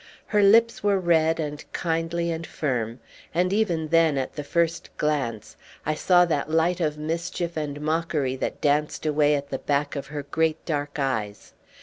[0.25, 2.99] Her lips were red, and kindly, and firm;
[3.35, 8.35] and even then, at the first glance, I saw that light of mischief and mockery
[8.37, 11.53] that danced away at the back of her great dark eyes.